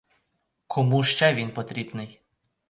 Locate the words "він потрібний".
1.33-2.21